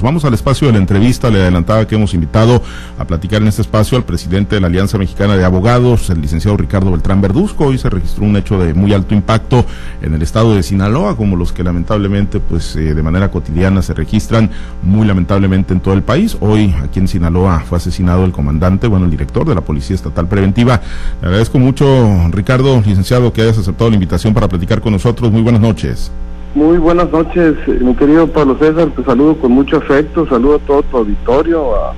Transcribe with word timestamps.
Vamos 0.00 0.24
al 0.24 0.32
espacio 0.32 0.68
de 0.68 0.74
la 0.74 0.78
entrevista. 0.78 1.28
Le 1.28 1.40
adelantaba 1.40 1.84
que 1.88 1.96
hemos 1.96 2.14
invitado 2.14 2.62
a 3.00 3.04
platicar 3.04 3.42
en 3.42 3.48
este 3.48 3.62
espacio 3.62 3.98
al 3.98 4.04
presidente 4.04 4.54
de 4.54 4.60
la 4.60 4.68
Alianza 4.68 4.96
Mexicana 4.96 5.36
de 5.36 5.44
Abogados, 5.44 6.08
el 6.10 6.20
licenciado 6.20 6.56
Ricardo 6.56 6.92
Beltrán 6.92 7.20
Verduzco. 7.20 7.66
Hoy 7.66 7.78
se 7.78 7.90
registró 7.90 8.24
un 8.24 8.36
hecho 8.36 8.60
de 8.60 8.74
muy 8.74 8.92
alto 8.92 9.12
impacto 9.12 9.66
en 10.00 10.14
el 10.14 10.22
estado 10.22 10.54
de 10.54 10.62
Sinaloa, 10.62 11.16
como 11.16 11.34
los 11.34 11.52
que 11.52 11.64
lamentablemente, 11.64 12.38
pues 12.38 12.76
eh, 12.76 12.94
de 12.94 13.02
manera 13.02 13.32
cotidiana 13.32 13.82
se 13.82 13.92
registran 13.92 14.52
muy 14.84 15.04
lamentablemente 15.04 15.74
en 15.74 15.80
todo 15.80 15.94
el 15.94 16.04
país. 16.04 16.36
Hoy 16.38 16.72
aquí 16.80 17.00
en 17.00 17.08
Sinaloa 17.08 17.64
fue 17.68 17.78
asesinado 17.78 18.24
el 18.24 18.30
comandante, 18.30 18.86
bueno, 18.86 19.06
el 19.06 19.10
director 19.10 19.48
de 19.48 19.56
la 19.56 19.62
Policía 19.62 19.96
Estatal 19.96 20.28
Preventiva. 20.28 20.80
Le 21.20 21.26
agradezco 21.26 21.58
mucho, 21.58 22.28
Ricardo, 22.30 22.80
licenciado, 22.86 23.32
que 23.32 23.42
hayas 23.42 23.58
aceptado 23.58 23.90
la 23.90 23.94
invitación 23.94 24.32
para 24.32 24.46
platicar 24.46 24.80
con 24.80 24.92
nosotros. 24.92 25.32
Muy 25.32 25.42
buenas 25.42 25.60
noches. 25.60 26.12
Muy 26.54 26.78
buenas 26.78 27.10
noches, 27.10 27.56
eh, 27.66 27.78
mi 27.80 27.94
querido 27.94 28.26
Pablo 28.26 28.56
César, 28.58 28.88
te 28.96 29.04
saludo 29.04 29.36
con 29.36 29.52
mucho 29.52 29.76
afecto, 29.76 30.26
saludo 30.26 30.56
a 30.56 30.58
todo 30.60 30.82
tu 30.82 30.96
auditorio, 30.96 31.74
a 31.76 31.92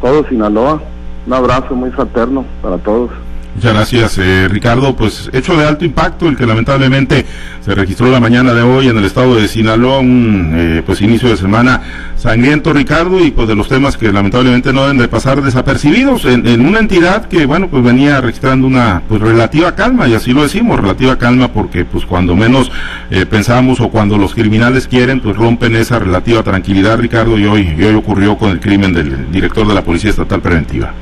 todo 0.00 0.24
Sinaloa, 0.28 0.80
un 1.26 1.32
abrazo 1.32 1.74
muy 1.74 1.90
fraterno 1.90 2.44
para 2.62 2.78
todos. 2.78 3.10
Muchas 3.54 3.74
gracias, 3.74 4.18
eh, 4.18 4.48
Ricardo. 4.48 4.96
Pues 4.96 5.28
hecho 5.32 5.56
de 5.56 5.66
alto 5.66 5.84
impacto, 5.84 6.26
el 6.26 6.36
que 6.36 6.46
lamentablemente 6.46 7.26
se 7.62 7.74
registró 7.74 8.10
la 8.10 8.18
mañana 8.18 8.54
de 8.54 8.62
hoy 8.62 8.88
en 8.88 8.96
el 8.96 9.04
estado 9.04 9.36
de 9.36 9.46
Sinaloa, 9.46 9.98
un 9.98 10.52
eh, 10.54 10.82
pues 10.84 11.02
inicio 11.02 11.28
de 11.28 11.36
semana 11.36 11.82
sangriento, 12.16 12.72
Ricardo, 12.72 13.22
y 13.22 13.30
pues 13.30 13.48
de 13.48 13.54
los 13.54 13.68
temas 13.68 13.96
que 13.96 14.10
lamentablemente 14.10 14.72
no 14.72 14.82
deben 14.82 14.98
de 14.98 15.06
pasar 15.06 15.42
desapercibidos 15.42 16.24
en, 16.24 16.64
una 16.64 16.78
entidad 16.78 17.26
que, 17.26 17.46
bueno, 17.46 17.68
pues 17.68 17.84
venía 17.84 18.20
registrando 18.20 18.66
una 18.66 19.02
pues 19.06 19.20
relativa 19.20 19.74
calma, 19.74 20.08
y 20.08 20.14
así 20.14 20.32
lo 20.32 20.42
decimos, 20.42 20.80
relativa 20.80 21.18
calma, 21.18 21.48
porque 21.48 21.84
pues 21.84 22.06
cuando 22.06 22.34
menos 22.34 22.70
eh, 23.10 23.26
pensamos 23.26 23.80
o 23.80 23.90
cuando 23.90 24.16
los 24.16 24.34
criminales 24.34 24.86
quieren, 24.86 25.20
pues 25.20 25.36
rompen 25.36 25.76
esa 25.76 25.98
relativa 25.98 26.42
tranquilidad, 26.42 26.98
Ricardo, 26.98 27.38
y 27.38 27.44
hoy, 27.46 27.74
y 27.76 27.82
hoy 27.84 27.94
ocurrió 27.94 28.38
con 28.38 28.50
el 28.50 28.60
crimen 28.60 28.94
del 28.94 29.30
director 29.30 29.66
de 29.66 29.74
la 29.74 29.82
Policía 29.82 30.10
Estatal 30.10 30.40
Preventiva. 30.40 30.94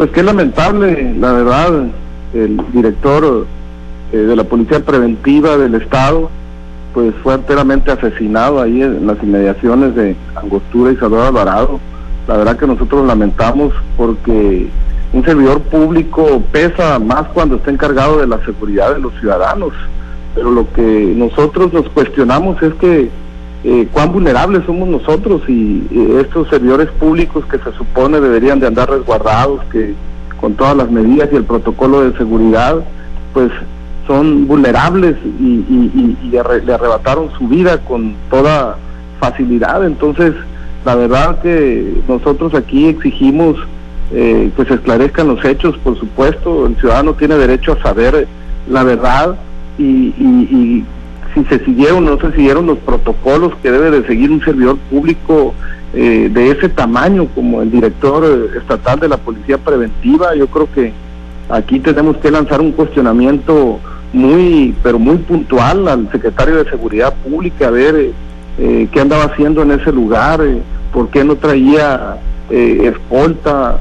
Pues 0.00 0.12
qué 0.12 0.22
lamentable, 0.22 1.14
la 1.20 1.30
verdad, 1.34 1.84
el 2.32 2.58
director 2.72 3.46
eh, 4.10 4.16
de 4.16 4.34
la 4.34 4.44
Policía 4.44 4.82
Preventiva 4.82 5.58
del 5.58 5.74
Estado, 5.74 6.30
pues 6.94 7.12
fue 7.22 7.34
enteramente 7.34 7.90
asesinado 7.90 8.62
ahí 8.62 8.80
en 8.80 9.06
las 9.06 9.22
inmediaciones 9.22 9.94
de 9.94 10.16
Angostura 10.36 10.92
y 10.92 10.96
Salvador 10.96 11.26
Alvarado. 11.26 11.80
La 12.26 12.38
verdad 12.38 12.56
que 12.56 12.66
nosotros 12.66 13.06
lamentamos 13.06 13.74
porque 13.98 14.70
un 15.12 15.22
servidor 15.22 15.60
público 15.64 16.42
pesa 16.50 16.98
más 16.98 17.26
cuando 17.34 17.56
está 17.56 17.70
encargado 17.70 18.20
de 18.20 18.26
la 18.26 18.42
seguridad 18.46 18.94
de 18.94 19.00
los 19.00 19.12
ciudadanos. 19.20 19.74
Pero 20.34 20.50
lo 20.50 20.72
que 20.72 21.12
nosotros 21.14 21.74
nos 21.74 21.86
cuestionamos 21.90 22.62
es 22.62 22.72
que 22.76 23.10
eh, 23.62 23.88
cuán 23.92 24.12
vulnerables 24.12 24.64
somos 24.64 24.88
nosotros 24.88 25.42
y 25.46 25.86
estos 26.18 26.48
servidores 26.48 26.88
públicos 26.92 27.44
que 27.44 27.58
se 27.58 27.72
supone 27.76 28.18
deberían 28.18 28.58
de 28.58 28.66
andar 28.66 28.88
resguardados, 28.88 29.62
que 29.70 29.94
con 30.40 30.54
todas 30.54 30.74
las 30.74 30.90
medidas 30.90 31.28
y 31.30 31.36
el 31.36 31.44
protocolo 31.44 32.08
de 32.08 32.16
seguridad, 32.16 32.76
pues 33.34 33.50
son 34.06 34.46
vulnerables 34.46 35.16
y, 35.38 36.30
le, 36.30 36.38
arrebataron 36.40 37.30
su 37.38 37.48
vida 37.48 37.78
con 37.78 38.14
toda 38.30 38.76
facilidad. 39.20 39.84
Entonces, 39.84 40.32
la 40.86 40.94
verdad 40.94 41.40
que 41.42 42.00
nosotros 42.08 42.54
aquí 42.54 42.86
exigimos 42.86 43.56
eh, 44.12 44.50
que 44.56 44.64
se 44.64 44.74
esclarezcan 44.74 45.28
los 45.28 45.44
hechos, 45.44 45.76
por 45.84 45.98
supuesto, 45.98 46.66
el 46.66 46.76
ciudadano 46.76 47.12
tiene 47.12 47.34
derecho 47.36 47.72
a 47.72 47.82
saber 47.82 48.26
la 48.70 48.84
verdad 48.84 49.36
y 49.78 50.84
si 51.34 51.44
se 51.44 51.64
siguieron 51.64 52.08
o 52.08 52.16
no 52.16 52.20
se 52.20 52.34
siguieron 52.36 52.66
los 52.66 52.78
protocolos 52.78 53.54
que 53.62 53.70
debe 53.70 53.90
de 53.90 54.06
seguir 54.06 54.30
un 54.30 54.42
servidor 54.42 54.76
público 54.90 55.54
eh, 55.92 56.28
de 56.32 56.50
ese 56.50 56.68
tamaño 56.68 57.26
como 57.34 57.62
el 57.62 57.70
director 57.70 58.24
eh, 58.24 58.58
estatal 58.58 59.00
de 59.00 59.08
la 59.08 59.16
Policía 59.16 59.58
Preventiva. 59.58 60.34
Yo 60.34 60.46
creo 60.46 60.68
que 60.72 60.92
aquí 61.48 61.80
tenemos 61.80 62.16
que 62.18 62.30
lanzar 62.30 62.60
un 62.60 62.72
cuestionamiento 62.72 63.80
muy, 64.12 64.74
pero 64.82 64.98
muy 64.98 65.18
puntual 65.18 65.88
al 65.88 66.10
secretario 66.10 66.62
de 66.62 66.70
Seguridad 66.70 67.14
Pública, 67.28 67.68
a 67.68 67.70
ver 67.70 68.12
eh, 68.58 68.88
qué 68.92 69.00
andaba 69.00 69.24
haciendo 69.24 69.62
en 69.62 69.72
ese 69.72 69.92
lugar, 69.92 70.40
por 70.92 71.08
qué 71.10 71.24
no 71.24 71.36
traía 71.36 72.16
escolta, 72.50 73.78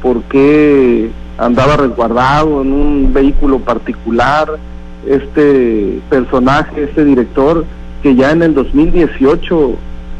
por 0.00 0.22
qué 0.22 1.10
andaba 1.36 1.76
resguardado 1.76 2.62
en 2.62 2.72
un 2.72 3.12
vehículo 3.12 3.58
particular 3.58 4.58
este 5.06 6.00
personaje, 6.08 6.84
este 6.84 7.04
director, 7.04 7.64
que 8.02 8.14
ya 8.14 8.30
en 8.32 8.42
el 8.42 8.54
2018 8.54 9.76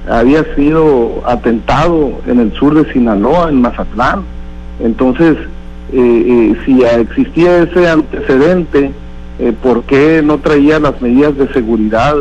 había 0.09 0.45
sido 0.55 1.23
atentado 1.27 2.13
en 2.27 2.41
el 2.41 2.53
sur 2.53 2.75
de 2.75 2.93
Sinaloa, 2.93 3.49
en 3.49 3.61
Mazatlán. 3.61 4.23
Entonces, 4.81 5.37
eh, 5.93 5.97
eh, 6.53 6.57
si 6.65 6.83
existía 6.83 7.63
ese 7.63 7.89
antecedente, 7.89 8.93
eh, 9.39 9.53
¿por 9.63 9.83
qué 9.83 10.23
no 10.25 10.39
traía 10.39 10.79
las 10.79 11.01
medidas 11.01 11.37
de 11.37 11.49
seguridad 11.53 12.15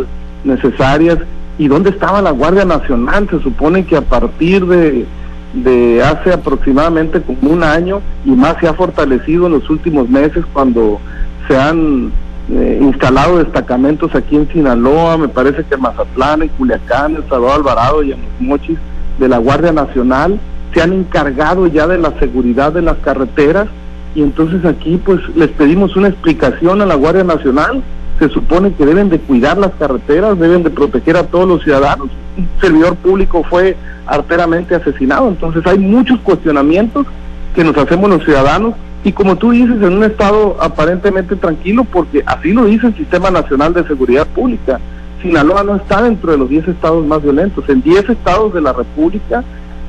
necesarias? 0.43 1.19
¿Y 1.57 1.67
dónde 1.67 1.91
estaba 1.91 2.22
la 2.22 2.31
Guardia 2.31 2.66
Nacional? 2.66 3.27
Se 3.29 3.39
supone 3.41 3.85
que 3.85 3.95
a 3.95 4.01
partir 4.01 4.66
de, 4.66 5.05
de 5.53 6.03
hace 6.03 6.33
aproximadamente 6.33 7.22
como 7.22 7.51
un 7.51 7.63
año 7.63 8.01
y 8.25 8.31
más 8.31 8.57
se 8.59 8.67
ha 8.67 8.73
fortalecido 8.73 9.47
en 9.47 9.53
los 9.53 9.69
últimos 9.69 10.09
meses 10.09 10.43
cuando 10.53 10.99
se 11.47 11.57
han 11.57 12.11
eh, 12.51 12.79
instalado 12.79 13.39
destacamentos 13.39 14.13
aquí 14.13 14.35
en 14.35 14.47
Sinaloa, 14.47 15.17
me 15.17 15.28
parece 15.28 15.63
que 15.63 15.75
en 15.75 15.81
Mazatlán, 15.81 16.44
en 16.44 16.50
Culiacán, 16.50 17.16
en 17.16 17.28
Salvador 17.28 17.56
Alvarado 17.56 18.03
y 18.03 18.11
en 18.11 18.22
los 18.22 18.41
Mochis 18.41 18.78
de 19.19 19.28
la 19.28 19.39
Guardia 19.39 19.72
Nacional, 19.72 20.39
se 20.73 20.81
han 20.81 20.94
encargado 20.94 21.66
ya 21.67 21.88
de 21.88 21.97
la 21.97 22.11
seguridad 22.19 22.72
de 22.72 22.81
las 22.84 22.97
carreteras 22.97 23.67
y 24.13 24.22
entonces 24.22 24.63
aquí 24.63 25.01
pues 25.03 25.19
les 25.35 25.50
pedimos 25.50 25.95
una 25.95 26.09
explicación 26.09 26.81
a 26.81 26.85
la 26.85 26.95
Guardia 26.95 27.23
Nacional. 27.23 27.81
Se 28.19 28.29
supone 28.29 28.73
que 28.73 28.85
deben 28.85 29.09
de 29.09 29.19
cuidar 29.19 29.57
las 29.57 29.72
carreteras, 29.73 30.39
deben 30.39 30.63
de 30.63 30.69
proteger 30.69 31.17
a 31.17 31.23
todos 31.23 31.47
los 31.47 31.63
ciudadanos. 31.63 32.09
Un 32.38 32.47
servidor 32.61 32.95
público 32.95 33.44
fue 33.50 33.75
arteramente 34.05 34.75
asesinado, 34.75 35.28
entonces 35.28 35.66
hay 35.66 35.79
muchos 35.79 36.19
cuestionamientos 36.19 37.07
que 37.55 37.63
nos 37.63 37.75
hacemos 37.78 38.09
los 38.09 38.23
ciudadanos 38.23 38.75
y 39.05 39.11
como 39.11 39.35
tú 39.35 39.51
dices, 39.51 39.75
en 39.83 39.93
un 39.93 40.03
estado 40.03 40.57
aparentemente 40.59 41.35
tranquilo, 41.35 41.83
porque 41.83 42.23
así 42.25 42.51
lo 42.51 42.66
dice 42.66 42.88
el 42.88 42.95
Sistema 42.95 43.29
Nacional 43.29 43.71
de 43.71 43.85
Seguridad 43.85 44.25
Pública. 44.25 44.79
Sinaloa 45.21 45.63
no 45.63 45.75
está 45.75 46.01
dentro 46.01 46.31
de 46.31 46.39
los 46.39 46.49
10 46.49 46.69
estados 46.69 47.05
más 47.05 47.21
violentos. 47.21 47.69
En 47.69 47.83
10 47.83 48.09
estados 48.09 48.51
de 48.55 48.61
la 48.61 48.73
República, 48.73 49.43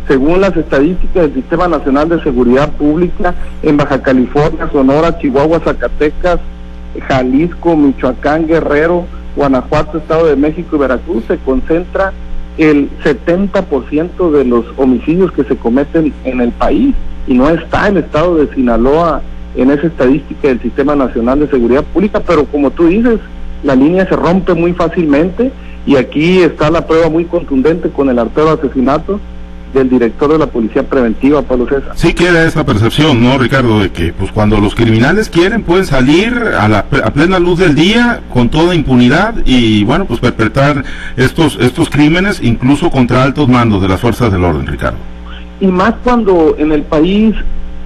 según 0.07 0.43
las 0.43 0.55
estadísticas 0.55 1.23
del 1.23 1.33
Sistema 1.33 1.67
Nacional 1.67 2.11
de 2.11 2.23
Seguridad 2.23 2.71
Pública, 2.73 3.35
en 3.63 3.79
Baja 3.79 4.03
California, 4.03 4.69
Sonora, 4.71 5.19
Chihuahua, 5.19 5.61
Zacatecas, 5.61 6.39
Jalisco, 7.09 7.75
Michoacán, 7.75 8.47
Guerrero, 8.47 9.07
Guanajuato, 9.35 9.97
Estado 9.97 10.27
de 10.27 10.37
México 10.37 10.77
y 10.77 10.81
Veracruz, 10.81 11.25
se 11.27 11.39
concentra 11.39 12.13
el 12.59 12.91
70% 13.03 14.31
de 14.31 14.45
los 14.45 14.67
homicidios 14.77 15.33
que 15.33 15.45
se 15.45 15.57
cometen 15.57 16.13
en 16.25 16.43
el 16.43 16.53
país 16.53 16.95
y 17.27 17.35
no 17.35 17.49
está 17.49 17.89
el 17.89 17.99
estado 17.99 18.37
de 18.37 18.55
Sinaloa 18.55 19.23
en 19.57 19.71
esa 19.71 19.87
estadística 19.87 20.49
del 20.49 20.61
Sistema 20.61 20.95
Nacional 20.95 21.41
de 21.41 21.49
Seguridad 21.49 21.85
Pública, 21.85 22.21
pero 22.21 22.45
como 22.45 22.71
tú 22.71 22.87
dices, 22.87 23.19
la 23.63 23.75
línea 23.75 24.07
se 24.07 24.17
rompe 24.17 24.55
muy 24.55 24.73
fácilmente 24.73 25.51
y 25.87 25.97
aquí 25.97 26.41
está 26.41 26.71
la 26.71 26.87
prueba 26.87 27.09
muy 27.09 27.25
contundente 27.25 27.91
con 27.91 28.09
el 28.11 28.19
artero 28.19 28.51
asesinato 28.51 29.19
del 29.73 29.91
director 29.91 30.33
de 30.33 30.39
la 30.39 30.47
Policía 30.47 30.85
Preventiva, 30.85 31.43
Pablo 31.43 31.67
César. 31.69 31.93
Sí 31.97 32.15
queda 32.15 32.47
esa 32.47 32.65
percepción, 32.65 33.23
¿no, 33.23 33.37
Ricardo? 33.37 33.81
De 33.81 33.91
que 33.91 34.13
pues 34.13 34.33
cuando 34.33 34.59
los 34.59 34.75
criminales 34.75 35.29
quieren 35.29 35.63
pueden 35.63 35.85
salir 35.85 36.33
a, 36.59 36.69
la, 36.69 36.79
a 36.79 37.11
plena 37.11 37.39
luz 37.39 37.59
del 37.59 37.75
día 37.75 38.21
con 38.33 38.49
toda 38.49 38.75
impunidad 38.75 39.35
y, 39.45 39.85
bueno, 39.85 40.07
pues 40.07 40.21
perpetrar 40.21 40.85
estos, 41.17 41.59
estos 41.61 41.91
crímenes 41.91 42.41
incluso 42.43 42.91
contra 42.91 43.23
altos 43.23 43.49
mandos 43.49 43.83
de 43.83 43.89
las 43.89 44.01
fuerzas 44.01 44.33
del 44.33 44.45
orden, 44.45 44.67
Ricardo 44.67 45.16
y 45.61 45.67
más 45.67 45.95
cuando 46.05 46.57
en 46.59 46.73
el 46.73 46.83
país 46.83 47.35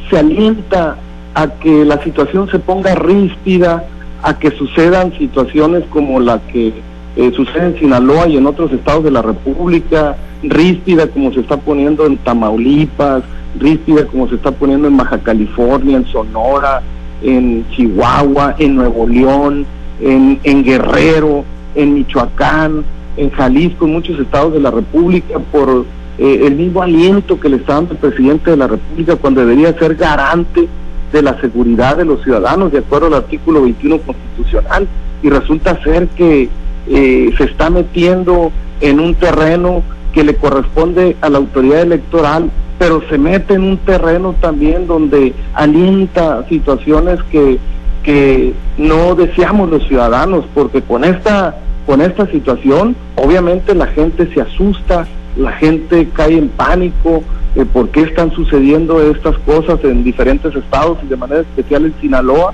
se 0.08 0.18
alienta 0.18 0.96
a 1.34 1.46
que 1.48 1.84
la 1.84 2.02
situación 2.02 2.50
se 2.50 2.58
ponga 2.58 2.94
ríspida, 2.94 3.84
a 4.22 4.38
que 4.38 4.50
sucedan 4.50 5.12
situaciones 5.16 5.84
como 5.90 6.20
la 6.20 6.40
que 6.52 6.72
eh, 7.16 7.32
sucede 7.34 7.66
en 7.66 7.78
Sinaloa 7.78 8.28
y 8.28 8.36
en 8.36 8.46
otros 8.46 8.72
estados 8.72 9.04
de 9.04 9.10
la 9.10 9.22
República, 9.22 10.16
ríspida 10.42 11.06
como 11.06 11.32
se 11.32 11.40
está 11.40 11.56
poniendo 11.56 12.06
en 12.06 12.16
Tamaulipas, 12.18 13.22
ríspida 13.58 14.06
como 14.06 14.28
se 14.28 14.36
está 14.36 14.50
poniendo 14.50 14.88
en 14.88 14.96
Baja 14.96 15.18
California, 15.18 15.96
en 15.96 16.06
Sonora, 16.06 16.82
en 17.22 17.64
Chihuahua, 17.70 18.56
en 18.58 18.76
Nuevo 18.76 19.06
León, 19.06 19.66
en, 20.00 20.40
en 20.42 20.64
Guerrero, 20.64 21.44
en 21.74 21.94
Michoacán, 21.94 22.84
en 23.16 23.30
Jalisco, 23.30 23.84
en 23.86 23.92
muchos 23.92 24.18
estados 24.18 24.52
de 24.52 24.60
la 24.60 24.70
República, 24.70 25.38
por 25.52 25.84
eh, 26.20 26.46
el 26.46 26.54
mismo 26.54 26.82
aliento 26.82 27.40
que 27.40 27.48
le 27.48 27.56
está 27.56 27.76
dando 27.76 27.92
el 27.94 27.98
presidente 27.98 28.50
de 28.50 28.58
la 28.58 28.66
República 28.66 29.16
cuando 29.16 29.40
debería 29.40 29.72
ser 29.78 29.94
garante 29.94 30.68
de 31.10 31.22
la 31.22 31.40
seguridad 31.40 31.96
de 31.96 32.04
los 32.04 32.22
ciudadanos 32.22 32.70
de 32.72 32.80
acuerdo 32.80 33.06
al 33.06 33.14
artículo 33.14 33.62
21 33.62 34.00
constitucional 34.02 34.86
y 35.22 35.30
resulta 35.30 35.82
ser 35.82 36.08
que 36.08 36.50
eh, 36.88 37.34
se 37.38 37.44
está 37.44 37.70
metiendo 37.70 38.52
en 38.82 39.00
un 39.00 39.14
terreno 39.14 39.82
que 40.12 40.22
le 40.22 40.36
corresponde 40.36 41.16
a 41.22 41.30
la 41.30 41.38
autoridad 41.38 41.80
electoral, 41.80 42.50
pero 42.78 43.00
se 43.08 43.16
mete 43.16 43.54
en 43.54 43.62
un 43.62 43.78
terreno 43.78 44.34
también 44.42 44.86
donde 44.86 45.32
alienta 45.54 46.44
situaciones 46.50 47.18
que, 47.30 47.58
que 48.02 48.52
no 48.76 49.14
deseamos 49.14 49.70
los 49.70 49.88
ciudadanos, 49.88 50.44
porque 50.52 50.82
con 50.82 51.02
esta, 51.02 51.56
con 51.86 52.02
esta 52.02 52.26
situación 52.26 52.94
obviamente 53.16 53.74
la 53.74 53.86
gente 53.86 54.28
se 54.34 54.42
asusta, 54.42 55.06
la 55.36 55.52
gente 55.52 56.08
cae 56.12 56.38
en 56.38 56.48
pánico, 56.48 57.22
eh, 57.54 57.64
por 57.64 57.88
qué 57.88 58.02
están 58.02 58.30
sucediendo 58.32 59.00
estas 59.10 59.36
cosas 59.38 59.80
en 59.84 60.04
diferentes 60.04 60.54
estados 60.54 60.98
y 61.02 61.06
de 61.06 61.16
manera 61.16 61.40
especial 61.40 61.86
en 61.86 61.94
Sinaloa, 62.00 62.52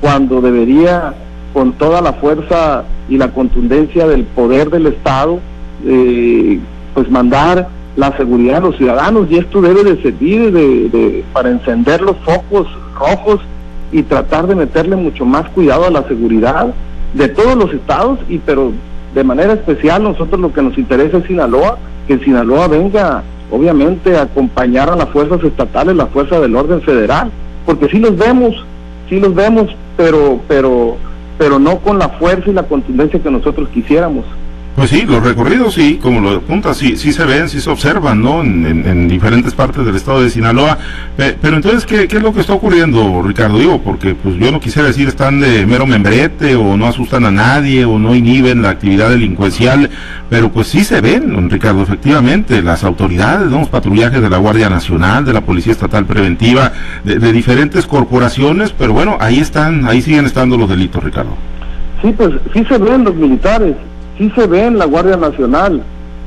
cuando 0.00 0.40
debería 0.40 1.14
con 1.52 1.72
toda 1.72 2.00
la 2.00 2.12
fuerza 2.14 2.84
y 3.08 3.16
la 3.16 3.32
contundencia 3.32 4.06
del 4.06 4.24
poder 4.24 4.70
del 4.70 4.86
Estado, 4.86 5.40
eh, 5.84 6.60
pues 6.94 7.10
mandar 7.10 7.68
la 7.96 8.16
seguridad 8.16 8.58
a 8.58 8.60
los 8.60 8.76
ciudadanos. 8.76 9.26
Y 9.30 9.38
esto 9.38 9.60
debe 9.60 9.82
de 9.82 10.00
servir 10.02 10.52
de, 10.52 11.24
para 11.32 11.50
encender 11.50 12.00
los 12.00 12.16
focos 12.18 12.66
rojos 12.94 13.40
y 13.90 14.02
tratar 14.02 14.46
de 14.46 14.54
meterle 14.54 14.96
mucho 14.96 15.24
más 15.24 15.48
cuidado 15.50 15.86
a 15.86 15.90
la 15.90 16.06
seguridad 16.06 16.72
de 17.14 17.28
todos 17.28 17.56
los 17.56 17.72
estados. 17.72 18.20
Y 18.28 18.38
pero 18.38 18.72
de 19.14 19.24
manera 19.24 19.54
especial 19.54 20.02
nosotros 20.02 20.40
lo 20.40 20.52
que 20.52 20.62
nos 20.62 20.76
interesa 20.78 21.18
es 21.18 21.24
Sinaloa, 21.24 21.78
que 22.08 22.18
Sinaloa 22.18 22.66
venga 22.66 23.22
obviamente 23.50 24.16
a 24.16 24.22
acompañar 24.22 24.90
a 24.90 24.96
las 24.96 25.10
fuerzas 25.10 25.44
estatales, 25.44 25.94
la 25.94 26.06
fuerza 26.06 26.40
del 26.40 26.56
orden 26.56 26.80
federal, 26.82 27.30
porque 27.64 27.88
sí 27.88 27.98
los 27.98 28.16
vemos, 28.16 28.54
sí 29.08 29.20
los 29.20 29.34
vemos, 29.34 29.68
pero 29.96 30.40
pero 30.48 30.96
pero 31.38 31.58
no 31.58 31.78
con 31.78 31.98
la 31.98 32.08
fuerza 32.08 32.50
y 32.50 32.54
la 32.54 32.64
contundencia 32.64 33.20
que 33.20 33.30
nosotros 33.30 33.68
quisiéramos. 33.68 34.24
Pues 34.78 34.90
sí, 34.90 35.02
los 35.02 35.20
recorridos 35.24 35.74
sí, 35.74 35.98
como 36.00 36.20
lo 36.20 36.36
apunta, 36.36 36.72
sí, 36.72 36.96
sí 36.96 37.12
se 37.12 37.24
ven, 37.24 37.48
sí 37.48 37.60
se 37.60 37.68
observan, 37.68 38.22
¿no? 38.22 38.42
En, 38.42 39.08
diferentes 39.08 39.52
partes 39.52 39.84
del 39.84 39.96
estado 39.96 40.22
de 40.22 40.30
Sinaloa. 40.30 40.78
pero 41.16 41.56
entonces, 41.56 41.84
¿qué, 41.84 42.04
es 42.04 42.22
lo 42.22 42.32
que 42.32 42.42
está 42.42 42.52
ocurriendo, 42.52 43.20
Ricardo? 43.22 43.58
Digo, 43.58 43.82
porque 43.82 44.14
pues 44.14 44.36
yo 44.36 44.52
no 44.52 44.60
quisiera 44.60 44.86
decir 44.86 45.08
están 45.08 45.40
de 45.40 45.66
mero 45.66 45.84
membrete 45.84 46.54
o 46.54 46.76
no 46.76 46.86
asustan 46.86 47.24
a 47.24 47.32
nadie 47.32 47.84
o 47.84 47.98
no 47.98 48.14
inhiben 48.14 48.62
la 48.62 48.70
actividad 48.70 49.10
delincuencial, 49.10 49.90
pero 50.30 50.52
pues 50.52 50.68
sí 50.68 50.84
se 50.84 51.00
ven, 51.00 51.50
Ricardo, 51.50 51.82
efectivamente, 51.82 52.62
las 52.62 52.84
autoridades, 52.84 53.50
¿no? 53.50 53.58
Los 53.58 53.68
patrullajes 53.70 54.22
de 54.22 54.30
la 54.30 54.38
Guardia 54.38 54.70
Nacional, 54.70 55.24
de 55.24 55.32
la 55.32 55.40
Policía 55.40 55.72
Estatal 55.72 56.06
Preventiva, 56.06 56.72
de, 57.02 57.18
de 57.18 57.32
diferentes 57.32 57.84
corporaciones, 57.84 58.72
pero 58.78 58.92
bueno, 58.92 59.18
ahí 59.18 59.40
están, 59.40 59.88
ahí 59.88 60.02
siguen 60.02 60.24
estando 60.24 60.56
los 60.56 60.68
delitos, 60.68 61.02
Ricardo. 61.02 61.36
Sí, 62.00 62.14
pues 62.16 62.30
sí 62.54 62.64
se 62.68 62.78
ven 62.78 63.02
los 63.02 63.16
militares 63.16 63.74
sí 64.18 64.30
se 64.34 64.46
ve 64.46 64.66
en 64.66 64.78
la 64.78 64.84
Guardia 64.84 65.16
Nacional, 65.16 65.82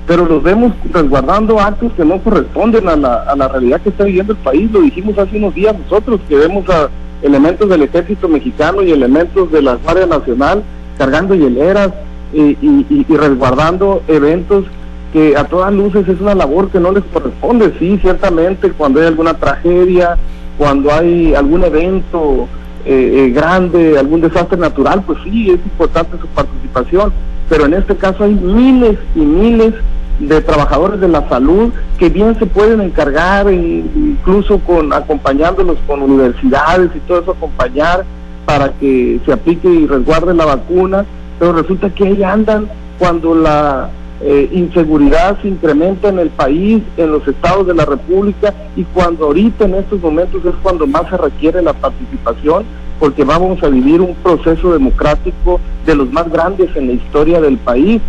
pero 0.07 0.25
los 0.25 0.41
vemos 0.41 0.73
resguardando 0.91 1.59
actos 1.59 1.91
que 1.93 2.05
no 2.05 2.19
corresponden 2.19 2.87
a 2.87 2.95
la, 2.95 3.47
realidad 3.49 3.81
que 3.81 3.89
está 3.89 4.05
viviendo 4.05 4.33
el 4.33 4.39
país. 4.39 4.71
Lo 4.71 4.81
dijimos 4.81 5.17
hace 5.17 5.37
unos 5.37 5.53
días 5.53 5.75
nosotros, 5.77 6.19
que 6.27 6.35
vemos 6.35 6.67
a 6.69 6.89
elementos 7.21 7.69
del 7.69 7.83
ejército 7.83 8.27
mexicano 8.27 8.81
y 8.81 8.91
elementos 8.91 9.51
de 9.51 9.61
la 9.61 9.75
Guardia 9.75 10.07
Nacional 10.07 10.63
cargando 10.97 11.35
hieleras 11.35 11.91
y, 12.33 12.57
y 12.61 13.05
resguardando 13.09 14.01
eventos 14.07 14.65
que 15.11 15.35
a 15.35 15.43
todas 15.43 15.73
luces 15.73 16.07
es 16.07 16.21
una 16.21 16.33
labor 16.33 16.69
que 16.69 16.79
no 16.79 16.91
les 16.91 17.03
corresponde. 17.05 17.73
Sí, 17.77 17.99
ciertamente, 18.01 18.71
cuando 18.71 19.01
hay 19.01 19.07
alguna 19.07 19.33
tragedia, 19.33 20.17
cuando 20.57 20.91
hay 20.91 21.33
algún 21.33 21.63
evento 21.63 22.47
eh, 22.85 23.25
eh, 23.25 23.31
grande, 23.31 23.97
algún 23.97 24.21
desastre 24.21 24.57
natural, 24.57 25.03
pues 25.05 25.19
sí, 25.23 25.49
es 25.49 25.59
importante 25.65 26.17
su 26.19 26.27
participación 26.27 27.11
pero 27.51 27.65
en 27.65 27.73
este 27.73 27.97
caso 27.97 28.23
hay 28.23 28.33
miles 28.33 28.97
y 29.13 29.19
miles 29.19 29.73
de 30.19 30.39
trabajadores 30.39 31.01
de 31.01 31.09
la 31.09 31.27
salud 31.27 31.73
que 31.99 32.07
bien 32.07 32.33
se 32.39 32.45
pueden 32.45 32.79
encargar, 32.79 33.49
e 33.49 33.83
incluso 33.93 34.59
con 34.59 34.93
acompañándolos 34.93 35.77
con 35.85 36.01
universidades 36.01 36.91
y 36.95 36.99
todo 36.99 37.19
eso, 37.19 37.31
acompañar 37.31 38.05
para 38.45 38.71
que 38.71 39.19
se 39.25 39.33
aplique 39.33 39.67
y 39.67 39.85
resguarde 39.85 40.33
la 40.33 40.45
vacuna, 40.45 41.03
pero 41.39 41.51
resulta 41.51 41.89
que 41.89 42.05
ahí 42.05 42.23
andan 42.23 42.69
cuando 42.97 43.35
la 43.35 43.89
eh, 44.23 44.49
inseguridad 44.51 45.41
se 45.41 45.47
incrementa 45.47 46.09
en 46.09 46.19
el 46.19 46.29
país, 46.29 46.83
en 46.97 47.11
los 47.11 47.27
estados 47.27 47.65
de 47.65 47.73
la 47.73 47.85
República 47.85 48.53
y 48.75 48.83
cuando 48.83 49.25
ahorita 49.25 49.65
en 49.65 49.75
estos 49.75 49.99
momentos 49.99 50.45
es 50.45 50.53
cuando 50.61 50.85
más 50.85 51.09
se 51.09 51.17
requiere 51.17 51.61
la 51.61 51.73
participación 51.73 52.63
porque 52.99 53.23
vamos 53.23 53.63
a 53.63 53.67
vivir 53.69 53.99
un 53.99 54.13
proceso 54.13 54.73
democrático 54.73 55.59
de 55.87 55.95
los 55.95 56.11
más 56.11 56.31
grandes 56.31 56.69
en 56.75 56.85
la 56.85 56.93
historia 56.93 57.41
del 57.41 57.57
país, 57.57 57.99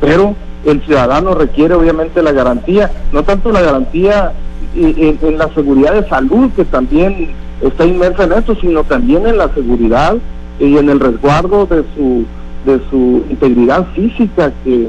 pero 0.00 0.34
el 0.66 0.82
ciudadano 0.82 1.34
requiere 1.34 1.74
obviamente 1.74 2.20
la 2.20 2.32
garantía, 2.32 2.90
no 3.12 3.22
tanto 3.22 3.52
la 3.52 3.60
garantía 3.60 4.32
en, 4.74 5.38
la 5.38 5.54
seguridad 5.54 5.94
de 5.94 6.08
salud, 6.08 6.50
que 6.56 6.64
también 6.64 7.28
está 7.60 7.86
inmersa 7.86 8.24
en 8.24 8.32
esto, 8.32 8.56
sino 8.60 8.82
también 8.82 9.24
en 9.24 9.38
la 9.38 9.54
seguridad 9.54 10.16
y 10.58 10.76
en 10.76 10.90
el 10.90 10.98
resguardo 10.98 11.66
de 11.66 11.84
su, 11.94 12.24
de 12.66 12.80
su 12.90 13.22
integridad 13.30 13.86
física 13.94 14.52
que, 14.64 14.88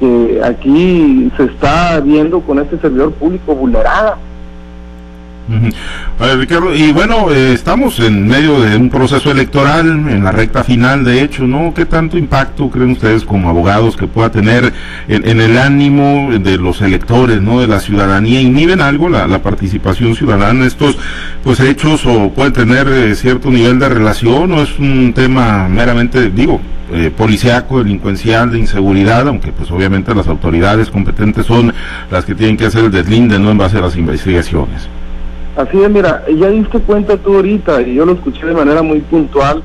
que 0.00 0.40
aquí 0.42 1.30
se 1.36 1.44
está 1.44 2.00
viendo 2.00 2.40
con 2.40 2.58
este 2.58 2.78
servidor 2.78 3.12
público 3.12 3.54
vulnerada. 3.54 4.16
Ricardo, 6.38 6.74
y 6.74 6.92
bueno, 6.92 7.30
eh, 7.32 7.52
estamos 7.52 7.98
en 7.98 8.28
medio 8.28 8.60
de 8.60 8.76
un 8.76 8.88
proceso 8.88 9.32
electoral, 9.32 9.88
en 9.88 10.22
la 10.22 10.30
recta 10.30 10.62
final, 10.62 11.02
de 11.02 11.22
hecho, 11.22 11.44
¿no? 11.44 11.74
¿Qué 11.74 11.86
tanto 11.86 12.16
impacto 12.16 12.70
creen 12.70 12.92
ustedes 12.92 13.24
como 13.24 13.48
abogados 13.48 13.96
que 13.96 14.06
pueda 14.06 14.30
tener 14.30 14.72
en, 15.08 15.40
el 15.40 15.58
ánimo 15.58 16.30
de 16.38 16.56
los 16.56 16.82
electores, 16.82 17.40
¿no? 17.40 17.60
De 17.60 17.66
la 17.66 17.80
ciudadanía, 17.80 18.40
inhiben 18.40 18.80
algo 18.80 19.08
la, 19.08 19.40
participación 19.42 20.14
ciudadana 20.14 20.66
estos, 20.66 20.96
pues, 21.42 21.58
hechos 21.58 22.06
o 22.06 22.30
puede 22.30 22.52
tener 22.52 22.86
eh, 22.88 23.14
cierto 23.16 23.50
nivel 23.50 23.78
de 23.78 23.88
relación 23.88 24.52
o 24.52 24.62
es 24.62 24.78
un 24.78 25.12
tema 25.14 25.68
meramente, 25.68 26.30
digo, 26.30 26.60
eh, 26.92 27.10
policiaco, 27.16 27.78
delincuencial, 27.78 28.50
de 28.50 28.58
inseguridad, 28.58 29.26
aunque 29.28 29.52
pues 29.52 29.70
obviamente 29.70 30.14
las 30.14 30.28
autoridades 30.28 30.90
competentes 30.90 31.46
son 31.46 31.72
las 32.10 32.24
que 32.24 32.34
tienen 32.34 32.56
que 32.56 32.66
hacer 32.66 32.84
el 32.84 32.90
deslinde, 32.90 33.38
¿no? 33.38 33.50
En 33.50 33.58
base 33.58 33.78
a 33.78 33.80
las 33.80 33.96
investigaciones. 33.96 34.88
Así 35.56 35.80
es, 35.82 35.90
mira, 35.90 36.24
ya 36.28 36.48
diste 36.48 36.78
cuenta 36.80 37.16
tú 37.16 37.36
ahorita, 37.36 37.82
y 37.82 37.94
yo 37.94 38.06
lo 38.06 38.12
escuché 38.12 38.46
de 38.46 38.54
manera 38.54 38.82
muy 38.82 39.00
puntual, 39.00 39.62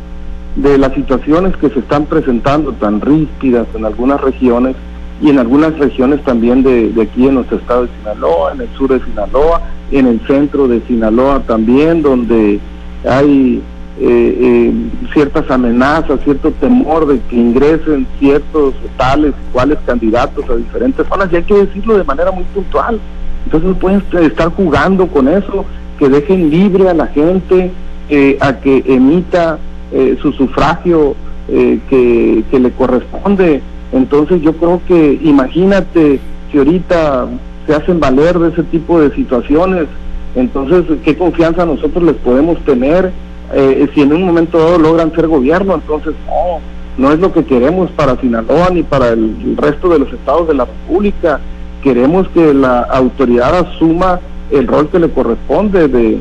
de 0.56 0.78
las 0.78 0.94
situaciones 0.94 1.56
que 1.58 1.70
se 1.70 1.80
están 1.80 2.06
presentando 2.06 2.72
tan 2.74 3.02
ríspidas 3.02 3.68
en 3.76 3.86
algunas 3.86 4.22
regiones 4.22 4.76
y 5.22 5.30
en 5.30 5.40
algunas 5.40 5.78
regiones 5.78 6.24
también 6.24 6.64
de, 6.64 6.92
aquí 7.02 7.28
en 7.28 7.36
nuestro 7.36 7.58
estado 7.58 7.84
de 7.84 7.90
Sinaloa, 8.00 8.54
en 8.54 8.62
el 8.62 8.70
sur 8.78 8.92
de 8.92 9.06
Sinaloa, 9.06 9.62
en 9.92 10.08
el 10.08 10.20
centro 10.28 10.68
de 10.68 10.82
Sinaloa 10.88 11.42
también, 11.42 12.02
donde 12.02 12.60
hay 13.08 13.62
eh, 13.98 14.38
eh, 14.42 14.74
ciertas 15.14 15.50
amenazas, 15.50 16.20
cierto 16.26 16.52
temor 16.52 17.08
de 17.08 17.20
que 17.30 17.36
ingresen 17.38 18.06
ciertos 18.20 18.74
tales 18.98 19.32
y 19.32 19.54
cuales 19.54 19.78
candidatos 19.86 20.50
a 20.50 20.56
diferentes 20.58 21.08
zonas, 21.08 21.30
y 21.32 21.38
hay 21.38 21.44
que 21.44 21.54
decirlo 21.54 21.98
de 21.98 22.04
manera 22.04 22.32
muy 22.32 22.44
puntual. 22.54 23.00
Entonces 23.46 23.78
pueden 23.80 24.04
estar 24.26 24.50
jugando 24.50 25.08
con 25.08 25.30
eso, 25.30 25.64
que 25.98 26.10
dejen 26.10 26.50
libre 26.50 26.90
a 26.90 26.94
la 26.94 27.08
gente 27.08 27.72
eh, 28.10 28.38
a 28.42 28.58
que 28.58 28.84
emita 28.86 29.60
eh, 29.94 30.18
su 30.22 30.34
sufragio 30.34 31.16
que, 31.48 32.44
que, 32.50 32.60
le 32.60 32.72
corresponde. 32.72 33.62
Entonces 33.94 34.42
yo 34.42 34.54
creo 34.54 34.82
que 34.88 35.20
imagínate 35.22 36.20
si 36.52 36.58
ahorita 36.58 37.28
se 37.68 37.76
hacen 37.76 38.00
valer 38.00 38.40
de 38.40 38.50
ese 38.50 38.64
tipo 38.64 39.00
de 39.00 39.14
situaciones, 39.16 39.86
entonces 40.36 40.84
qué 41.04 41.16
confianza 41.16 41.66
nosotros 41.66 42.04
les 42.04 42.16
podemos 42.16 42.58
tener 42.66 43.12
si 43.94 44.02
en 44.02 44.14
un 44.14 44.24
momento 44.24 44.58
dado 44.58 44.80
logran 44.80 45.14
ser 45.14 45.28
gobierno, 45.28 45.76
entonces 45.76 46.14
no, 46.28 46.60
no 46.98 47.14
es 47.14 47.20
lo 47.20 47.32
que 47.32 47.46
queremos 47.46 47.90
para 47.92 48.20
Sinaloa 48.20 48.70
ni 48.72 48.84
para 48.84 49.10
el 49.10 49.56
resto 49.58 49.90
de 49.90 50.00
los 50.00 50.12
estados 50.12 50.48
de 50.48 50.56
la 50.56 50.66
República. 50.66 51.40
Queremos 51.84 52.28
que 52.30 52.54
la 52.54 52.82
autoridad 52.82 53.56
asuma 53.56 54.20
el 54.52 54.68
rol 54.68 54.90
que 54.90 55.00
le 55.00 55.10
corresponde 55.10 55.88
de 55.88 56.20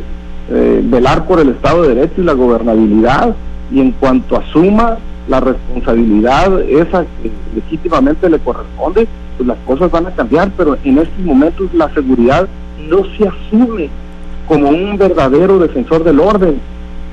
eh, 0.51 0.81
velar 0.85 1.27
por 1.27 1.41
el 1.41 1.51
Estado 1.51 1.83
de 1.83 1.95
Derecho 1.95 2.21
y 2.21 2.25
la 2.25 2.35
gobernabilidad 2.35 3.35
y 3.73 3.81
en 3.81 3.93
cuanto 3.93 4.37
asuma 4.37 4.99
la 5.29 5.41
responsabilidad 5.41 6.61
esa 6.63 7.07
que 7.23 7.31
legítimamente 7.55 8.29
le 8.29 8.39
corresponde, 8.39 9.07
pues 9.37 9.47
las 9.47 9.57
cosas 9.67 9.91
van 9.91 10.07
a 10.07 10.11
cambiar, 10.11 10.51
pero 10.57 10.77
en 10.85 10.99
estos 10.99 11.19
momentos 11.25 11.73
la 11.73 11.93
seguridad 11.95 12.47
no 12.89 12.99
se 13.17 13.27
asume 13.27 13.89
como 14.47 14.69
un 14.69 14.99
verdadero 14.99 15.59
defensor 15.59 16.05
del 16.05 16.21
orden, 16.21 16.61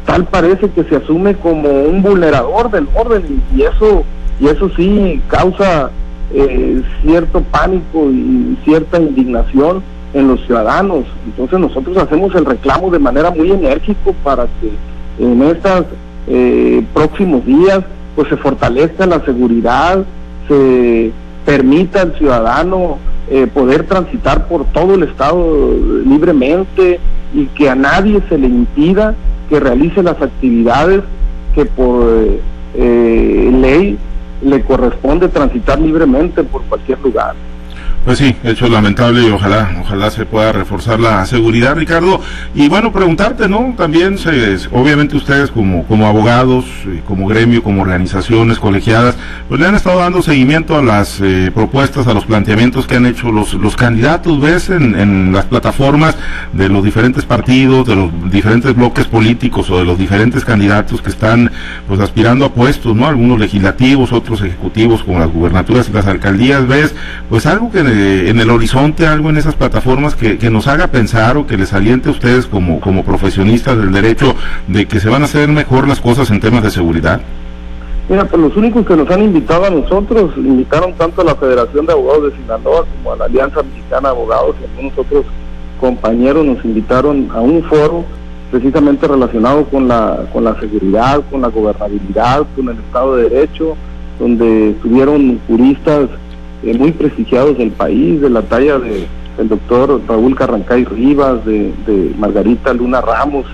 tal 0.06 0.26
parece 0.26 0.70
que 0.70 0.84
se 0.84 0.98
asume 0.98 1.36
como 1.36 1.70
un 1.70 2.02
vulnerador 2.02 2.72
del 2.72 2.88
orden 2.96 3.42
y 3.56 3.62
eso 3.62 4.04
y 4.40 4.48
eso 4.48 4.70
sí 4.76 5.22
causa 5.28 5.92
eh, 6.34 6.82
cierto 7.04 7.42
pánico 7.42 8.10
y 8.10 8.58
cierta 8.64 9.00
indignación 9.00 9.84
en 10.14 10.28
los 10.28 10.44
ciudadanos. 10.46 11.06
Entonces 11.26 11.60
nosotros 11.60 11.98
hacemos 11.98 12.34
el 12.36 12.46
reclamo 12.46 12.90
de 12.90 13.00
manera 13.00 13.32
muy 13.32 13.52
enérgico 13.52 14.16
para 14.24 14.48
que 14.60 14.72
en 15.24 15.42
estos 15.44 15.86
eh, 16.28 16.84
próximos 16.94 17.46
días 17.46 17.82
pues 18.16 18.30
se 18.30 18.38
fortalezca 18.38 19.06
la 19.06 19.24
seguridad, 19.24 20.04
se 20.48 21.12
permita 21.46 22.02
al 22.02 22.18
ciudadano 22.18 22.98
eh, 23.30 23.48
poder 23.48 23.86
transitar 23.86 24.48
por 24.48 24.66
todo 24.66 24.96
el 24.96 25.04
estado 25.04 25.76
libremente 26.06 27.00
y 27.34 27.46
que 27.48 27.70
a 27.70 27.76
nadie 27.76 28.22
se 28.28 28.38
le 28.38 28.48
impida 28.48 29.16
que 29.52 29.60
realice 29.60 30.02
las 30.02 30.20
actividades 30.22 31.02
que 31.54 31.66
por 31.66 32.08
eh, 32.74 33.52
ley 33.52 33.98
le 34.42 34.62
corresponde 34.64 35.28
transitar 35.28 35.78
libremente 35.78 36.42
por 36.42 36.64
cualquier 36.64 37.02
lugar. 37.02 37.36
Pues 38.04 38.18
sí, 38.18 38.36
hecho 38.44 38.68
lamentable 38.68 39.22
y 39.28 39.30
ojalá, 39.30 39.78
ojalá 39.80 40.10
se 40.10 40.26
pueda 40.26 40.52
reforzar 40.52 41.00
la 41.00 41.24
seguridad, 41.28 41.76
Ricardo. 41.76 42.20
Y 42.56 42.68
bueno, 42.68 42.92
preguntarte, 42.92 43.48
¿no? 43.48 43.76
También, 43.78 44.18
se, 44.18 44.58
obviamente 44.72 45.16
ustedes 45.16 45.52
como, 45.52 45.86
como 45.86 46.08
abogados, 46.08 46.66
como 47.08 47.28
gremio, 47.28 47.62
como 47.62 47.84
organizaciones 47.84 48.58
colegiadas, 48.58 49.18
pues 49.48 49.62
le 49.62 49.68
han 49.68 49.76
estado 49.76 50.00
dando 50.00 50.24
seguimiento 50.24 50.76
a 50.76 50.82
las 50.82 51.22
eh, 51.22 51.52
propuestas, 51.54 52.08
a 52.08 52.16
los 52.16 52.26
planteamientos 52.26 52.88
que 52.88 52.96
han 52.96 53.06
hecho 53.06 53.32
los, 53.32 53.54
los 53.54 53.76
candidatos, 53.76 54.42
¿ves? 54.42 54.72
En, 54.72 55.00
en 55.00 55.32
las 55.32 55.46
plataformas 55.46 56.18
de 56.54 56.70
los 56.70 56.84
diferentes 56.84 57.24
partidos, 57.24 57.86
de 57.86 57.96
los 57.98 58.32
diferentes 58.32 58.76
bloques 58.76 59.06
políticos 59.06 59.70
o 59.70 59.78
de 59.78 59.86
los 59.86 60.00
diferentes 60.00 60.44
candidatos 60.44 61.04
que 61.04 61.12
están 61.12 61.52
pues 61.88 62.00
aspirando 62.00 62.46
a 62.46 62.54
puestos, 62.54 62.96
¿no? 62.96 63.06
Algunos 63.06 63.40
legislativos, 63.40 64.12
otros 64.12 64.42
ejecutivos 64.42 65.04
como 65.04 65.20
las 65.20 65.32
gubernaturas 65.32 65.88
y 65.88 65.94
las 65.94 66.08
alcaldías, 66.08 66.68
¿ves? 66.68 66.96
Pues 67.30 67.46
algo 67.46 67.72
que 67.72 67.91
eh, 67.92 68.30
en 68.30 68.40
el 68.40 68.50
horizonte 68.50 69.06
algo 69.06 69.30
en 69.30 69.38
esas 69.38 69.56
plataformas 69.56 70.16
que, 70.16 70.50
nos 70.50 70.68
haga 70.68 70.88
pensar 70.88 71.38
o 71.38 71.46
que 71.46 71.58
les 71.58 71.74
aliente 71.74 72.10
a 72.10 72.12
ustedes 72.12 72.46
como, 72.46 72.80
como 72.80 73.04
profesionistas 73.04 73.78
del 73.78 73.92
derecho 73.92 74.36
de 74.68 74.88
que 74.88 75.00
se 75.00 75.10
van 75.10 75.24
a 75.24 75.26
hacer 75.26 75.50
mejor 75.50 75.88
las 75.88 76.00
cosas 76.00 76.32
en 76.32 76.40
temas 76.40 76.64
de 76.64 76.72
seguridad? 76.72 77.22
Mira, 78.10 78.26
pues 78.26 78.42
los 78.42 78.56
únicos 78.58 78.86
que 78.86 78.96
nos 78.96 79.10
han 79.10 79.24
invitado 79.24 79.66
a 79.66 79.70
nosotros, 79.70 80.32
invitaron 80.38 80.94
tanto 80.94 81.22
a 81.22 81.26
la 81.26 81.36
Federación 81.36 81.86
de 81.86 81.94
Abogados 81.94 82.32
de 82.32 82.38
Sinaloa 82.38 82.86
como 82.86 83.14
a 83.14 83.18
la 83.18 83.26
Alianza 83.26 83.62
Mexicana 83.64 84.10
de 84.10 84.16
Abogados 84.16 84.56
y 84.62 84.70
algunos 84.70 84.98
otros 84.98 85.26
compañeros 85.80 86.46
nos 86.46 86.64
invitaron 86.64 87.30
a 87.34 87.42
un 87.42 87.64
foro 87.64 88.06
precisamente 88.52 89.08
relacionado 89.08 89.66
con 89.66 89.88
la, 89.88 90.26
con 90.32 90.44
la 90.44 90.60
seguridad, 90.60 91.22
con 91.30 91.42
la 91.42 91.48
gobernabilidad, 91.48 92.46
con 92.56 92.70
el 92.70 92.78
Estado 92.78 93.16
de 93.16 93.30
Derecho, 93.30 93.76
donde 94.20 94.72
estuvieron 94.72 95.40
juristas 95.48 96.10
eh, 96.64 96.74
muy 96.78 96.92
prestigiados 96.92 97.58
del 97.58 97.72
país, 97.72 98.22
de 98.22 98.30
la 98.30 98.42
talla 98.44 98.78
de, 98.80 99.08
del 99.38 99.50
doctor 99.50 100.02
Raúl 100.08 100.36
Carrancay 100.36 100.86
Rivas, 100.86 101.44
de, 101.46 101.72
Margarita 102.18 102.74
Luna 102.74 103.02
Ramos, 103.02 103.46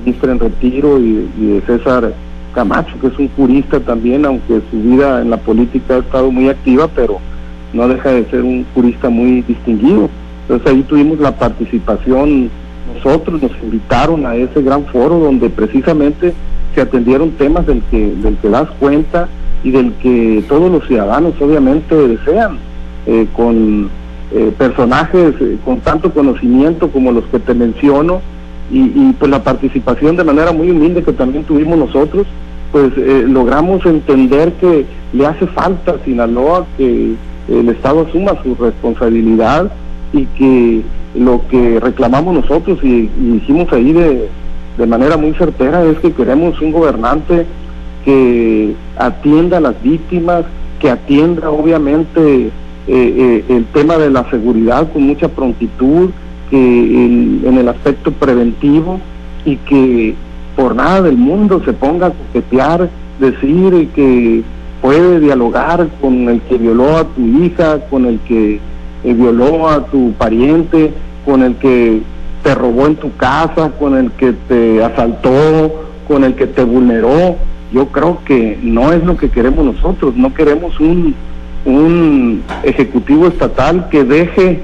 ministra 0.00 0.32
en 0.32 0.38
retiro, 0.38 0.98
y, 0.98 1.28
de 1.36 1.62
César 1.66 2.12
Camacho, 2.54 2.94
que 3.00 3.08
es 3.08 3.18
un 3.18 3.28
jurista 3.30 3.80
también, 3.80 4.24
aunque 4.24 4.60
su 4.70 4.80
vida 4.80 5.20
en 5.20 5.30
la 5.30 5.36
política 5.36 5.96
ha 5.96 5.98
estado 5.98 6.30
muy 6.30 6.48
activa, 6.48 6.88
pero 6.94 7.18
no 7.72 7.88
deja 7.88 8.10
de 8.10 8.24
ser 8.30 8.42
un 8.42 8.64
jurista 8.74 9.10
muy 9.10 9.42
distinguido. 9.42 10.08
Entonces 10.42 10.72
ahí 10.72 10.82
tuvimos 10.82 11.18
la 11.18 11.36
participación, 11.36 12.50
nosotros 12.94 13.42
nos 13.42 13.52
invitaron 13.62 14.24
a 14.24 14.34
ese 14.34 14.62
gran 14.62 14.86
foro 14.86 15.18
donde 15.18 15.50
precisamente 15.50 16.32
se 16.74 16.80
atendieron 16.80 17.32
temas 17.32 17.66
del 17.66 17.82
que, 17.90 18.14
del 18.22 18.36
que 18.38 18.48
das 18.48 18.68
cuenta 18.78 19.28
y 19.64 19.70
del 19.70 19.92
que 19.94 20.42
todos 20.48 20.70
los 20.70 20.86
ciudadanos 20.86 21.34
obviamente 21.40 21.94
desean, 21.94 22.58
eh, 23.06 23.26
con 23.34 23.88
eh, 24.32 24.52
personajes 24.58 25.34
eh, 25.40 25.56
con 25.64 25.80
tanto 25.80 26.12
conocimiento 26.12 26.90
como 26.90 27.12
los 27.12 27.24
que 27.24 27.38
te 27.38 27.54
menciono 27.54 28.20
y, 28.70 29.12
pues 29.18 29.30
la 29.30 29.42
participación 29.42 30.16
de 30.16 30.24
manera 30.24 30.52
muy 30.52 30.70
humilde 30.70 31.02
que 31.02 31.14
también 31.14 31.44
tuvimos 31.44 31.78
nosotros, 31.78 32.26
pues 32.70 32.92
logramos 33.26 33.86
entender 33.86 34.52
que 34.60 34.84
le 35.14 35.24
hace 35.24 35.46
falta 35.46 35.92
a 35.92 36.04
Sinaloa 36.04 36.66
que 36.76 37.14
el 37.48 37.68
Estado 37.70 38.06
asuma 38.06 38.32
su 38.42 38.54
responsabilidad 38.56 39.72
y 40.12 40.26
que 40.26 40.82
lo 41.18 41.40
que 41.48 41.80
reclamamos 41.80 42.34
nosotros 42.34 42.78
y, 42.82 43.08
y 43.18 43.40
hicimos 43.42 43.72
ahí 43.72 43.94
de, 43.94 44.28
de 44.76 44.86
manera 44.86 45.16
muy 45.16 45.32
certera 45.32 45.82
es 45.84 45.98
que 45.98 46.12
queremos 46.12 46.60
un 46.60 46.72
gobernante 46.72 47.46
que 48.04 48.74
atienda 48.96 49.58
a 49.58 49.60
las 49.60 49.82
víctimas, 49.82 50.44
que 50.80 50.90
atienda 50.90 51.50
obviamente 51.50 52.46
eh, 52.46 52.50
eh, 52.86 53.44
el 53.48 53.64
tema 53.66 53.96
de 53.96 54.10
la 54.10 54.28
seguridad 54.30 54.90
con 54.92 55.02
mucha 55.02 55.28
prontitud, 55.28 56.10
que 56.50 56.56
en 56.56 57.58
el 57.58 57.68
aspecto 57.68 58.10
preventivo 58.10 58.98
y 59.44 59.56
que 59.56 60.14
por 60.56 60.74
nada 60.74 61.02
del 61.02 61.16
mundo 61.16 61.62
se 61.64 61.72
ponga 61.72 62.08
a 62.08 62.10
coquetear, 62.10 62.88
decir 63.20 63.88
que 63.94 64.42
puede 64.82 65.20
dialogar 65.20 65.88
con 66.00 66.28
el 66.28 66.40
que 66.42 66.58
violó 66.58 66.96
a 66.96 67.04
tu 67.04 67.22
hija, 67.22 67.80
con 67.90 68.06
el 68.06 68.18
que 68.20 68.60
eh, 69.04 69.12
violó 69.12 69.68
a 69.68 69.86
tu 69.86 70.12
pariente, 70.12 70.92
con 71.24 71.42
el 71.42 71.54
que 71.56 72.00
te 72.42 72.54
robó 72.54 72.86
en 72.86 72.96
tu 72.96 73.14
casa, 73.16 73.70
con 73.78 73.96
el 73.96 74.10
que 74.12 74.32
te 74.48 74.82
asaltó, 74.82 75.84
con 76.06 76.24
el 76.24 76.34
que 76.34 76.46
te 76.46 76.64
vulneró 76.64 77.36
yo 77.72 77.88
creo 77.88 78.20
que 78.24 78.58
no 78.62 78.92
es 78.92 79.04
lo 79.04 79.16
que 79.16 79.30
queremos 79.30 79.64
nosotros, 79.64 80.16
no 80.16 80.32
queremos 80.32 80.78
un, 80.80 81.14
un 81.64 82.42
ejecutivo 82.62 83.26
estatal 83.26 83.88
que 83.90 84.04
deje, 84.04 84.60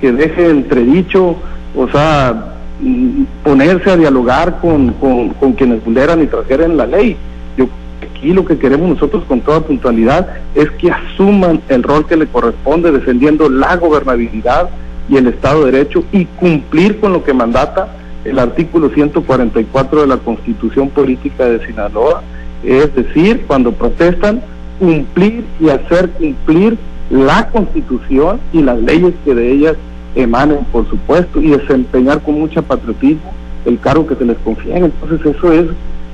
que 0.00 0.12
deje 0.12 0.50
entredicho, 0.50 1.36
o 1.76 1.88
sea, 1.88 2.54
mm, 2.80 3.22
ponerse 3.42 3.90
a 3.90 3.96
dialogar 3.96 4.60
con, 4.60 4.92
con, 4.92 5.52
quienes 5.54 5.84
vulneran 5.84 6.22
y 6.22 6.26
trajeran 6.26 6.76
la 6.76 6.86
ley. 6.86 7.16
Yo 7.56 7.68
aquí 8.02 8.32
lo 8.32 8.44
que 8.44 8.58
queremos 8.58 8.88
nosotros 8.90 9.24
con 9.24 9.40
toda 9.40 9.60
puntualidad 9.60 10.28
es 10.54 10.70
que 10.72 10.90
asuman 10.90 11.62
el 11.68 11.82
rol 11.82 12.06
que 12.06 12.16
le 12.16 12.26
corresponde 12.26 12.92
defendiendo 12.92 13.48
la 13.48 13.76
gobernabilidad 13.76 14.68
y 15.08 15.16
el 15.16 15.26
Estado 15.26 15.64
de 15.64 15.72
Derecho 15.72 16.04
y 16.12 16.26
cumplir 16.26 17.00
con 17.00 17.12
lo 17.12 17.24
que 17.24 17.32
mandata 17.32 17.88
el 18.24 18.38
artículo 18.38 18.90
144 18.90 20.02
de 20.02 20.06
la 20.06 20.18
Constitución 20.18 20.90
Política 20.90 21.46
de 21.46 21.64
Sinaloa 21.66 22.22
es 22.62 22.94
decir, 22.94 23.44
cuando 23.46 23.72
protestan, 23.72 24.42
cumplir 24.78 25.44
y 25.60 25.68
hacer 25.68 26.10
cumplir 26.10 26.78
la 27.10 27.48
constitución 27.50 28.40
y 28.52 28.62
las 28.62 28.80
leyes 28.80 29.12
que 29.24 29.34
de 29.34 29.52
ellas 29.52 29.76
emanen, 30.14 30.60
por 30.70 30.88
supuesto, 30.88 31.40
y 31.40 31.50
desempeñar 31.50 32.22
con 32.22 32.38
mucha 32.38 32.62
patriotismo 32.62 33.32
el 33.64 33.78
cargo 33.78 34.06
que 34.06 34.16
se 34.16 34.24
les 34.24 34.38
confía. 34.38 34.78
Entonces 34.78 35.36
eso 35.36 35.52
es 35.52 35.66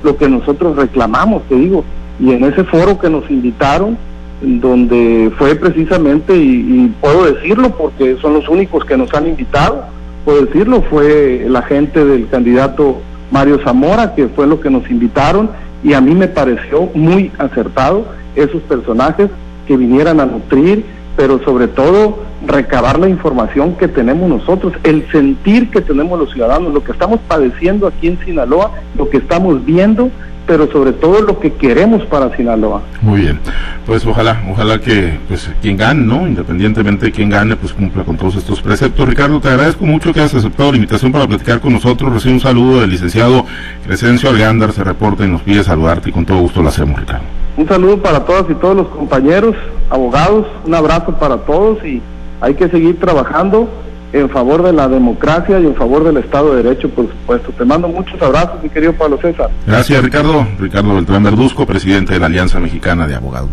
lo 0.03 0.17
que 0.17 0.29
nosotros 0.29 0.75
reclamamos, 0.75 1.43
te 1.43 1.55
digo, 1.55 1.83
y 2.19 2.31
en 2.31 2.43
ese 2.43 2.63
foro 2.63 2.99
que 2.99 3.09
nos 3.09 3.29
invitaron, 3.29 3.97
donde 4.41 5.31
fue 5.37 5.55
precisamente, 5.55 6.35
y, 6.35 6.85
y, 6.85 6.95
puedo 7.01 7.25
decirlo 7.33 7.71
porque 7.71 8.17
son 8.21 8.33
los 8.33 8.47
únicos 8.47 8.85
que 8.85 8.97
nos 8.97 9.13
han 9.13 9.27
invitado, 9.27 9.85
puedo 10.23 10.45
decirlo, 10.45 10.81
fue 10.89 11.45
la 11.49 11.61
gente 11.61 12.05
del 12.05 12.27
candidato 12.29 13.01
Mario 13.31 13.59
Zamora, 13.63 14.15
que 14.15 14.27
fue 14.27 14.47
lo 14.47 14.59
que 14.59 14.69
nos 14.69 14.89
invitaron, 14.89 15.49
y 15.83 15.93
a 15.93 16.01
mí 16.01 16.13
me 16.13 16.27
pareció 16.27 16.89
muy 16.93 17.31
acertado 17.37 18.05
esos 18.35 18.61
personajes 18.63 19.29
que 19.67 19.77
vinieran 19.77 20.19
a 20.19 20.25
nutrir, 20.25 20.85
pero 21.15 21.43
sobre 21.43 21.67
todo 21.67 22.19
recabar 22.45 22.97
la 22.97 23.09
información 23.09 23.75
que 23.75 23.87
tenemos 23.87 24.29
nosotros, 24.29 24.73
el 24.83 25.09
sentir 25.11 25.69
que 25.69 25.81
tenemos 25.81 26.17
los 26.17 26.31
ciudadanos, 26.31 26.73
lo 26.73 26.83
que 26.83 26.91
estamos 26.91 27.19
padeciendo 27.27 27.87
aquí 27.87 28.07
en 28.07 28.19
Sinaloa, 28.23 28.71
lo 28.97 29.09
que 29.09 29.17
estamos 29.17 29.63
viendo 29.65 30.09
pero 30.49 30.67
sobre 30.71 30.93
todo 30.93 31.21
lo 31.21 31.39
que 31.39 31.53
queremos 31.53 32.03
para 32.07 32.35
Sinaloa. 32.35 32.81
Muy 33.03 33.21
bien, 33.21 33.39
pues 33.85 34.03
ojalá, 34.03 34.41
ojalá 34.49 34.81
que 34.81 35.19
pues 35.27 35.47
quien 35.61 35.77
gane, 35.77 36.03
¿no? 36.03 36.27
Independientemente 36.27 37.05
de 37.05 37.11
quién 37.11 37.29
gane, 37.29 37.55
pues 37.55 37.71
cumpla 37.71 38.03
con 38.03 38.17
todos 38.17 38.35
estos 38.35 38.59
preceptos. 38.59 39.07
Ricardo, 39.07 39.39
te 39.39 39.47
agradezco 39.47 39.85
mucho 39.85 40.11
que 40.11 40.21
hayas 40.21 40.33
aceptado 40.33 40.71
la 40.71 40.77
invitación 40.77 41.11
para 41.11 41.27
platicar 41.27 41.59
con 41.59 41.73
nosotros. 41.73 42.11
Recibe 42.11 42.33
un 42.33 42.39
saludo 42.39 42.81
del 42.81 42.89
licenciado 42.89 43.45
Crescencio 43.85 44.31
Algándar, 44.31 44.71
se 44.71 44.83
reporta 44.83 45.23
y 45.23 45.29
nos 45.29 45.43
pide 45.43 45.63
saludarte 45.63 46.09
y 46.09 46.13
con 46.13 46.25
todo 46.25 46.39
gusto 46.39 46.63
lo 46.63 46.69
hacemos, 46.69 46.99
Ricardo. 46.99 47.25
Un 47.55 47.67
saludo 47.67 48.01
para 48.01 48.25
todas 48.25 48.49
y 48.49 48.55
todos 48.55 48.75
los 48.75 48.87
compañeros, 48.87 49.55
abogados, 49.91 50.47
un 50.65 50.73
abrazo 50.73 51.11
para 51.19 51.37
todos 51.37 51.77
y 51.85 52.01
hay 52.41 52.55
que 52.55 52.69
seguir 52.69 52.99
trabajando 52.99 53.69
en 54.13 54.29
favor 54.29 54.63
de 54.63 54.73
la 54.73 54.87
democracia 54.87 55.59
y 55.59 55.65
en 55.65 55.75
favor 55.75 56.03
del 56.03 56.17
Estado 56.17 56.55
de 56.55 56.63
Derecho, 56.63 56.89
por 56.89 57.07
supuesto. 57.07 57.51
Te 57.51 57.65
mando 57.65 57.87
muchos 57.87 58.21
abrazos, 58.21 58.61
mi 58.61 58.69
querido 58.69 58.93
Pablo 58.93 59.19
César. 59.21 59.49
Gracias, 59.65 60.03
Ricardo. 60.03 60.47
Ricardo 60.59 60.95
Beltrán 60.95 61.23
Verduzco, 61.23 61.65
presidente 61.65 62.13
de 62.13 62.19
la 62.19 62.25
Alianza 62.25 62.59
Mexicana 62.59 63.07
de 63.07 63.15
Abogados. 63.15 63.47